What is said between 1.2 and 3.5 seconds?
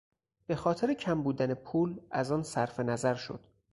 بودن پول از آن صرفنظر شد.